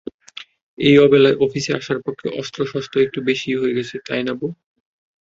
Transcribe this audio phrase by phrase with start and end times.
[0.77, 4.51] এই অবেলায় অফিসে আসার পক্ষে অস্ত্রশস্ত্র একটু বেশিই হয়ে গেছে, তাই না বোহ?